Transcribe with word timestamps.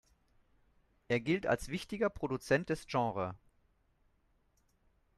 Er 1.09 1.19
gilt 1.19 1.45
als 1.45 1.67
wichtiger 1.67 2.09
Produzent 2.09 2.69
des 2.71 2.87
Genres. 2.87 3.35